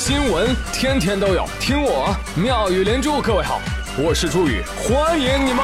[0.00, 3.20] 新闻天天都有，听我妙语连珠。
[3.20, 3.60] 各位好，
[3.98, 5.62] 我是朱宇，欢迎你们！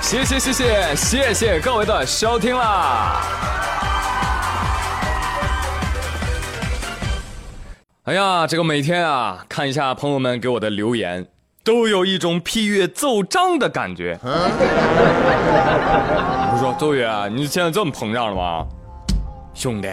[0.00, 3.20] 谢谢谢谢谢谢各位的收听啦！
[8.04, 11.26] 哎呀，这个每天啊，看一下朋友们给我的留言。
[11.66, 14.16] 都有一种批阅奏章的感觉。
[14.22, 14.28] 我
[16.60, 17.04] 说周宇，
[17.34, 18.64] 你现在这么膨胀了吗？
[19.52, 19.88] 兄弟，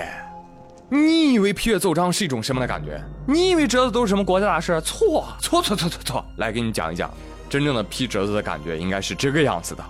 [0.87, 3.01] 你以为批阅奏章是一种什么的感觉？
[3.25, 4.79] 你以为折子都是什么国家大事？
[4.81, 6.23] 错错错错错错！
[6.37, 7.09] 来给你讲一讲，
[7.49, 9.83] 真正的批折子的感觉应该是这个样子的。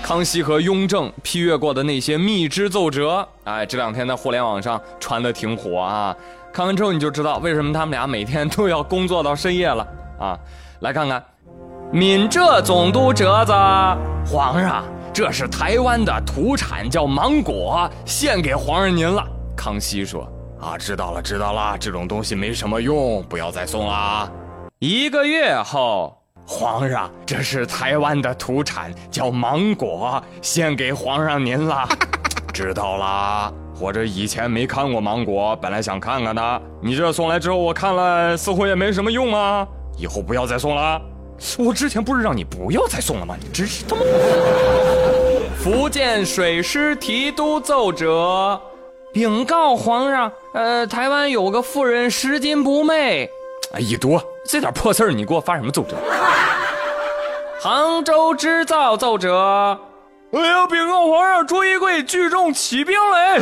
[0.00, 6.14] 康熙和雍正批阅过的那些密支奏折，哎，这两天在互联网上传的挺火啊。
[6.52, 9.84] 看完之后你就知道为什么他们俩每天都要工作到深夜了。
[10.22, 10.38] 啊，
[10.82, 11.20] 来看看，
[11.90, 13.52] 闽浙总督折子，
[14.24, 19.26] 皇上，这是台湾的土产，叫芒果，献给皇上您了。
[19.56, 20.22] 康熙说
[20.62, 24.30] ：“啊，知道了，知道了，这种东西没什么用，不要再送了。”
[24.78, 31.84] 一个月后，皇上，这是台湾的土产，叫芒果，献给皇上您了。
[32.54, 39.66] 知道啦，我这以前没看过芒果，本来想看看的，你这送来之后，我看了，似乎也没什么用啊。
[39.96, 41.00] 以后不要再送了，
[41.58, 43.36] 我之前不是让你不要再送了吗？
[43.40, 44.02] 你真是他妈！
[45.58, 48.60] 福建水师提督奏折，
[49.12, 53.30] 禀告皇上，呃，台湾有个妇人拾金不昧。
[53.74, 55.96] 哎，一多这点破事儿，你给我发什么奏折？
[57.60, 59.78] 杭州织造奏折，
[60.32, 63.40] 哎呀，禀告皇上，朱一贵聚众起兵嘞！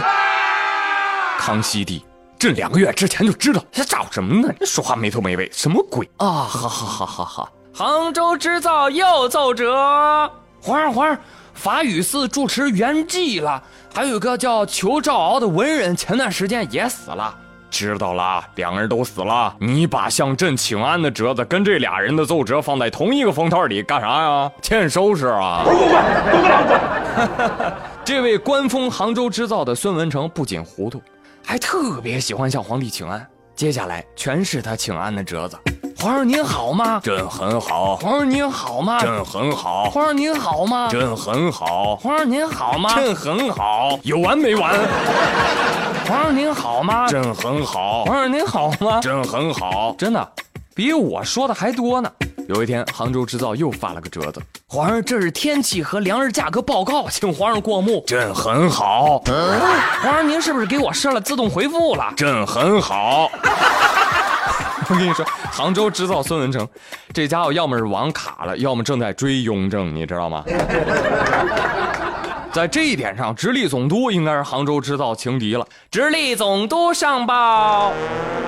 [1.39, 2.05] 康熙帝。
[2.41, 4.51] 这两个月之前就知道，这找什么呢？
[4.59, 6.27] 你说话没头没尾，什么鬼啊？
[6.27, 7.53] 好好好好好！
[7.71, 9.77] 杭州织造又奏折，
[10.63, 11.19] 皇上皇上，
[11.53, 13.63] 法雨寺住持圆寂了，
[13.95, 17.37] 还有个叫裘兆敖的文人，前段时间也死了。
[17.71, 19.55] 知道了，两个人都死了。
[19.61, 24.51] 你把向朕请安的折子跟这俩人的奏折放在同一个封套里干啥呀？
[24.63, 25.61] 欠收拾啊！
[25.67, 25.99] 滚滚滚
[27.37, 27.73] 滚滚
[28.03, 31.03] 这位官封杭州织造的孙文成不仅糊涂。
[31.51, 35.59] 还特别喜欢向皇帝请安，接下来全是他请安的折子。
[35.99, 37.01] 皇上您好吗？
[37.03, 37.97] 朕很好。
[37.97, 39.01] 皇上您好吗？
[39.01, 39.91] 朕很好。
[39.91, 40.89] 皇上您好吗？
[40.89, 41.97] 朕很好。
[41.97, 42.95] 皇上您好吗？
[42.95, 43.99] 朕很好。
[44.05, 44.79] 有完没完？
[46.07, 47.09] 皇上您好吗？
[47.09, 48.05] 朕很好。
[48.05, 49.01] 皇上您好吗？
[49.01, 49.93] 朕很好。
[49.99, 50.33] 真的，
[50.73, 52.09] 比我说的还多呢。
[52.51, 54.43] 有一天，杭州制造又发了个折子。
[54.67, 58.03] 皇上，这是天气和粮食价格报告， 请皇上过目。
[58.05, 59.23] 朕很好。
[60.03, 62.13] 皇上，您是不是给我设了自动回复了？
[62.17, 63.31] 朕很好。
[64.89, 66.67] 我跟你说，杭州制造孙文成，
[67.15, 70.43] 这家伙要么是网卡了，要么正在追雍正，你知道吗？
[72.53, 75.65] 在这一点上，直隶总督应该是杭州制造情敌了。
[75.91, 77.93] 直隶总督上报，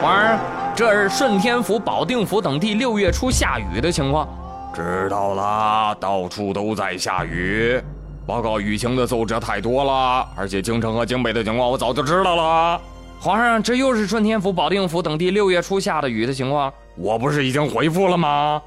[0.00, 0.38] 皇上。
[0.74, 4.26] 这是顺天府、保定府等地六月初下雨的情况，
[4.74, 7.78] 知道了，到处都在下雨。
[8.26, 12.80] 报告雨情的奏折太多了，而且京城和京北的情况我早就知道了。
[13.20, 18.60] 皇上，这又是顺天府、保定府等地六月初下的雨的情况，我不是已经回复了吗？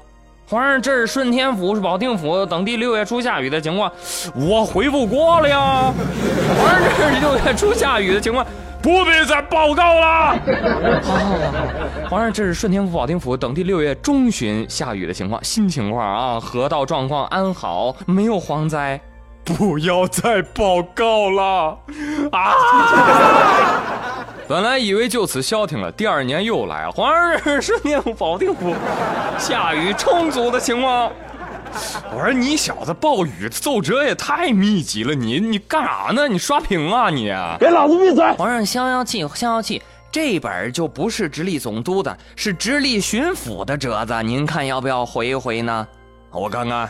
[0.48, 3.90] 皇上，这是顺天府、是保定府等地六月初下雨的情况，
[4.34, 5.92] 我回复过了呀。
[6.56, 8.46] 皇上，这是六月初下雨的情况。
[8.82, 10.36] 不必再报告了。
[11.02, 12.08] 好，好，好，好。
[12.08, 19.00] 皇上，这是顺天府、保定府等地六月中旬下雨的情况，新情况啊，河道状况安好，没有蝗灾。
[19.44, 21.78] 不要再报告了
[22.30, 22.52] 啊！
[24.48, 26.88] 本来以为就此消停了，第二年又来。
[26.88, 28.74] 皇上，是顺天府、保定府
[29.38, 31.10] 下雨充足的情况。
[32.14, 36.28] 我说你小子暴雨奏折也太密集了，你你干啥呢？
[36.28, 37.32] 你刷屏啊你！
[37.58, 38.24] 给老子闭嘴！
[38.34, 39.82] 皇上消消气，消消气。
[40.12, 45.86] 这本就不是直隶总督的，是直隶巡抚的折子，您看要不要回一回呢？
[46.30, 46.88] 我看看。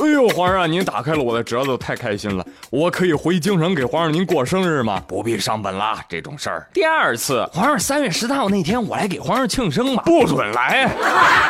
[0.00, 2.44] 哎呦，皇上，您打开了我的折子，太开心了。
[2.70, 5.02] 我可以回京城给皇上您过生日吗？
[5.06, 6.66] 不必上本了，这种事儿。
[6.72, 10.02] 第二次，皇上三月十三号那天我来给皇上庆生吧。
[10.06, 10.90] 不准来。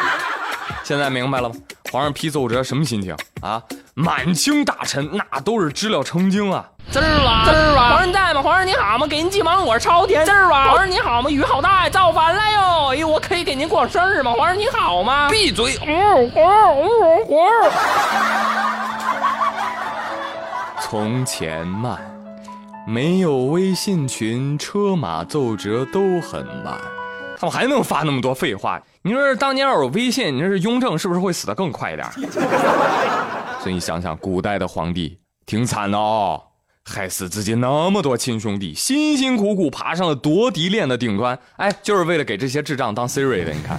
[0.83, 1.55] 现在明白了吗？
[1.91, 3.63] 皇上批奏折什么心情啊？
[3.95, 6.65] 满清大臣那都是知了成精啊！
[6.91, 7.91] 滋儿哇，滋儿哇！
[7.91, 8.41] 皇上在吗？
[8.41, 9.07] 皇上你好吗？
[9.07, 10.25] 给您寄芒果超甜。
[10.25, 10.71] 滋儿哇！
[10.71, 11.29] 皇上你好吗？
[11.29, 12.89] 雨好大呀，造反了哟！
[12.93, 14.33] 哎呦，我可以给您过生日吗？
[14.33, 15.29] 皇上你好吗？
[15.31, 15.77] 闭嘴！
[15.77, 16.31] 皇上，
[17.27, 17.71] 皇上。
[20.81, 21.99] 从前慢，
[22.87, 26.79] 没有微信群，车马奏折都很慢。
[27.39, 28.81] 他们还能发那么多废话？
[29.03, 32.09] 你说当年要有微信，你说是雍正是不是会死得更快一点？
[33.63, 35.17] 所以你想想，古代的皇帝
[35.47, 36.43] 挺惨的哦，
[36.85, 43.53] 害死自己那么多亲兄弟，辛辛苦苦爬上了夺嫡链的顶端，哎，就是为了给这些智障当 Siri 的。
[43.53, 43.79] 你看，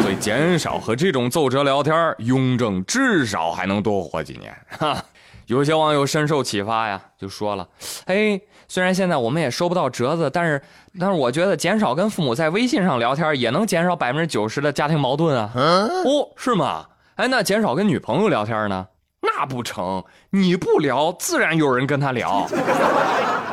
[0.00, 4.52] 所以减少和这种奏折聊天，雍正至少还能多活几年。
[4.68, 5.00] 哈，
[5.46, 7.68] 有些网友深受启发呀，就说了，
[8.06, 10.60] 哎，虽然现在我们也收不到折子，但是，
[10.98, 15.52] 但是我觉得减少跟父母在微信上聊天，也能减少百分之九十的家庭矛盾啊。
[15.54, 16.86] 嗯哦，是吗？
[17.16, 18.88] 哎，那减少跟女朋友聊天呢？
[19.22, 22.46] 那不成，你不聊，自然有人跟他聊。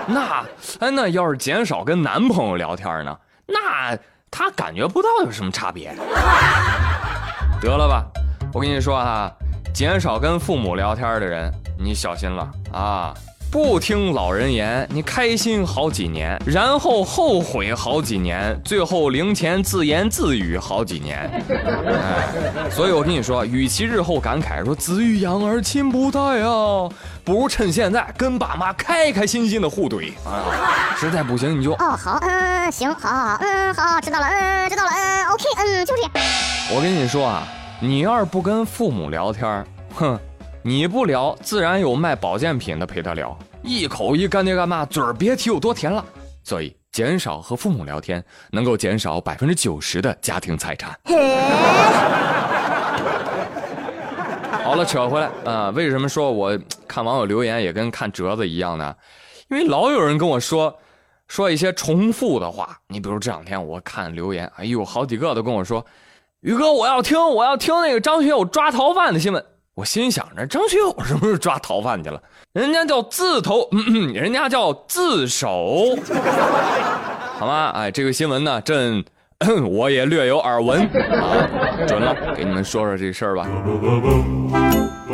[0.05, 0.43] 那，
[0.81, 3.17] 哎，那要是减少跟男朋友聊天呢？
[3.47, 3.97] 那
[4.29, 5.95] 他感觉不到有什么差别。
[7.61, 8.03] 得了吧，
[8.53, 9.31] 我跟你说哈，
[9.73, 11.49] 减少跟父母聊天的人，
[11.79, 13.13] 你小心了啊。
[13.53, 21.29] 不听老人言，你开心好几年，然后后悔好几年，最后零钱自言自语好几年。
[21.85, 26.89] 哎，所以我跟你说，与其日后感慨说子欲养而亲不待啊，
[27.23, 30.97] 不如趁现在跟爸妈开开心心的互怼啊。
[30.97, 36.11] 实在不行你就哦好，嗯行，好好好，嗯好，知道了，嗯知道了，嗯 OK，嗯就这样。
[36.75, 37.47] 我跟你说啊，
[37.79, 39.63] 你要是不跟父母聊天，
[39.93, 40.19] 哼。
[40.65, 46.05] 你不聊，自然有卖保健品的陪他聊，一口一干爹干妈，嘴儿别提有多甜了。
[46.41, 50.97] 所以减少和父母聊天，能够减少百分之九十的家庭财产。
[54.63, 56.57] 好了，扯回来啊，为什么说我
[56.87, 58.95] 看网友留言也跟看折子一样呢？
[59.49, 60.73] 因为老有人跟我说
[61.27, 62.77] 说一些重复的话。
[62.87, 65.85] 你比如这两天我看留言，哎呦，好几个都跟我说，
[66.39, 69.45] 宇哥，我要听，我要听那个张学友抓逃犯的新闻。
[69.75, 72.21] 我心想着张学友是不是抓逃犯去了？
[72.53, 75.97] 人家叫自投，嗯人家叫自首，
[77.39, 77.71] 好吗？
[77.73, 79.03] 哎，这个新闻呢，朕
[79.65, 81.49] 我也略有耳闻啊。
[81.87, 83.47] 准了，给你们说说这事儿吧。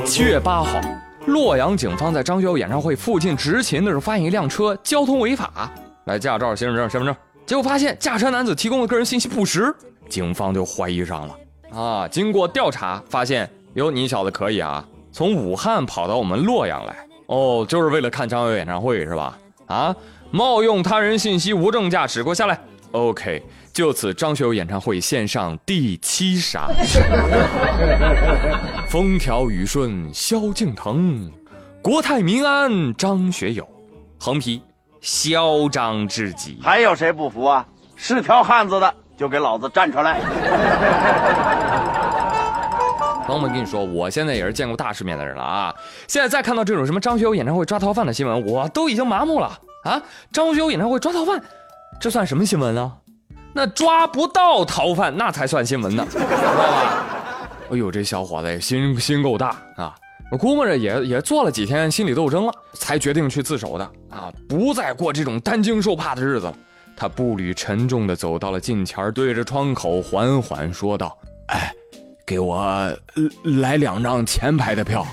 [0.04, 0.82] 七月八号，
[1.28, 5.72] 洛阳警方在张学友演唱会附近执勤的时候，发现一辆车交通违法，
[6.04, 7.16] 来驾照、行驶证、身份证，
[7.46, 9.74] 结果发现驾车男子提供的个人信息不实，
[10.10, 11.38] 警方就怀疑上了。
[11.74, 13.50] 啊，经过调查发现。
[13.76, 14.84] 哟，你小子可以啊！
[15.12, 16.96] 从武汉跑到我们洛阳来，
[17.28, 19.38] 哦，就是为了看张学友演唱会是吧？
[19.68, 19.96] 啊，
[20.32, 22.60] 冒用他人信息无证驾驶，给我下来
[22.92, 26.68] ！OK，就此张学友演唱会线上第七杀。
[28.90, 31.32] 风调雨顺萧敬腾，
[31.82, 33.68] 国泰民安张学友，
[34.20, 34.62] 横批：
[35.02, 36.60] 嚣张至极。
[36.62, 37.66] 还有谁不服啊？
[37.96, 40.20] 是条汉子的就给老子站出来！
[43.30, 45.76] 朋友们，跟你说，我现在也是见过大世面的人了啊！
[46.08, 49.46] 现在再看到这种什么张学友演唱会抓逃犯的新闻，我都已经麻木了
[49.84, 50.02] 啊！
[50.32, 51.40] 张学友演唱会抓逃犯，
[52.02, 52.92] 这算什么新闻呢？
[53.54, 57.06] 那抓不到逃犯，那才算新闻呢，知道吧？
[57.72, 59.94] 哎呦，这小伙子心心够大啊！
[60.32, 64.34] 我估摸着也也做了几天心理斗争了，才决定去自首的啊！
[64.48, 66.54] 不再过这种担惊受怕的日子了。
[66.98, 71.16] 他步履沉重地走到了近前，对着窗口缓缓说道
[71.54, 71.72] ：“哎。”
[72.30, 72.96] 给我
[73.62, 75.04] 来两张前排的票，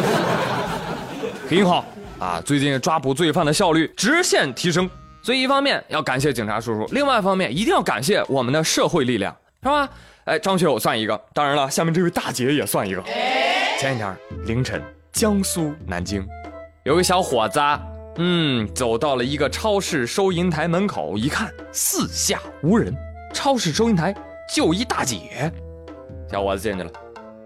[1.48, 1.82] 挺好
[2.18, 2.42] 啊！
[2.44, 4.86] 最近抓捕罪犯的效率直线提升，
[5.22, 9.88] 所以一方面要感谢警察叔叔，另外一方面一定要感谢我们的社会力量，是吧？
[10.26, 13.02] 哎，张学友算一个，当然了，下面这位大姐也算一个。
[13.78, 14.14] 前几天
[14.44, 16.22] 凌晨，江苏南京，
[16.84, 17.58] 有个小伙子，
[18.18, 22.94] 嗯，走到了一个超市收银台门口，一看四下无人，
[23.32, 24.14] 超市收银台
[24.54, 25.50] 就一大姐。
[26.30, 26.90] 小伙子进去了，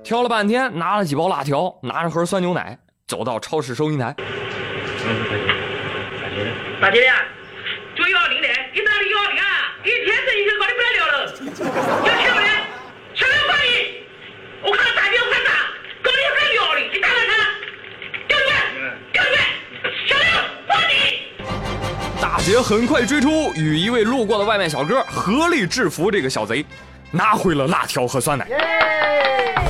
[0.03, 4.15] 挑了半天，拿了几包辣条，拿着盒酸牛奶，走到超市收银台。
[6.83, 7.21] 大姐幺二
[8.03, 9.45] 零幺二零啊？
[9.85, 11.17] 一天生意就搞得不得了了，
[12.05, 12.43] 要钱没？
[13.15, 14.05] 钱没关系，
[14.63, 15.09] 我看搞得还
[16.55, 17.33] 幺二零，你打看看，
[18.29, 18.53] 丢钱，
[19.15, 19.33] 丢钱，
[20.07, 20.27] 小刘，
[20.69, 20.93] 放你！
[22.21, 26.63] 大姐很快追出，与一位路过的外卖小哥合力制服这个小贼。
[27.15, 28.45] 拿回了辣条和酸奶。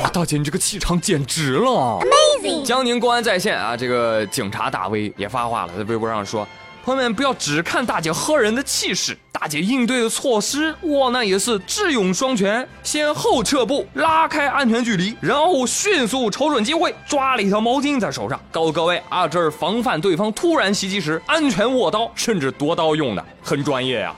[0.03, 2.65] 哇，大姐，你这个气场简直了！Amazing！
[2.65, 6.49] 江宁公安在线啊，这个警察大 V 也发话了，在微博上说
[6.83, 12.67] ：“朋友们不要只看大姐喝人的气势，大姐应对的措施，哇，那也是智勇双全。
[12.83, 24.15] 先后撤步，拉开安全距离，然后迅速瞅准机会，抓了一条毛巾在手上，告诉各位啊，这是防范对方突然袭击时安全握刀，甚至夺刀用的，很专业呀。”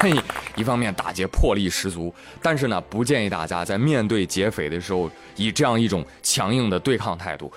[0.00, 0.12] 嘿，
[0.56, 7.52] 一方面打劫魄力十足，但是呢，不建议大家在面对劫匪的时候以这样一种强硬的对抗态度。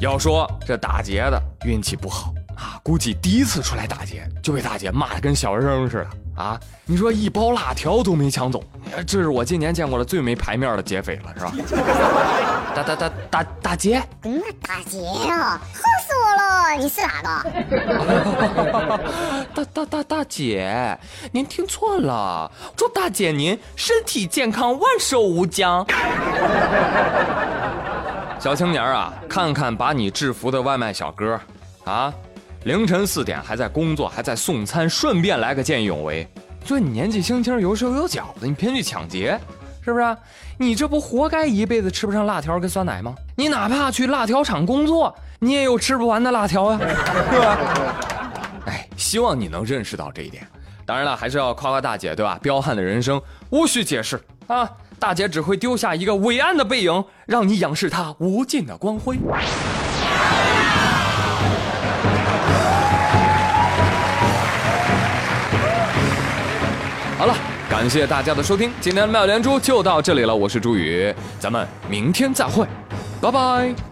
[0.00, 8.62] 要说这打劫的运气不好啊，估计第一次出来打劫就被大姐骂的跟小学生似的啊，你说一包辣条都没抢走，
[9.04, 11.52] 这是我今年见过的最没牌面的劫匪了，是吧？
[12.76, 16.70] 大大大大大姐，嗯，大姐啊，吓死我了！
[16.78, 17.28] 你是哪个？
[19.52, 20.96] 大大大大姐，
[21.32, 25.84] 您听错了，祝大姐您身体健康，万寿无疆。
[28.38, 31.40] 小青年啊，看看把你制服的外卖小哥，
[31.84, 32.14] 啊，
[32.64, 36.26] 凌晨四点还在工作，还在送餐，顺便来个见义勇为。
[36.64, 39.38] 就你年纪轻轻，有手有脚的，你偏去抢劫，
[39.82, 40.16] 是不是？
[40.58, 43.14] 你这不活该一辈子吃不上辣条跟酸奶吗？
[43.36, 46.78] 你哪怕去辣条厂工作，你也有吃不完的辣条呀，
[47.30, 47.58] 是吧？
[48.66, 50.46] 哎，希望你能认识到这一点。
[50.84, 52.38] 当然了，还是要夸夸大姐，对吧？
[52.42, 59.16] 彪悍的人生无需解释啊，大姐只会丢下一个伟岸的背影，让你仰视她无尽的光辉。
[67.18, 67.34] 好了，
[67.68, 72.64] 感谢大家的收听，今天的妙连珠就到这里了，我是朱宇，咱们明天再会，
[73.20, 73.87] 拜拜。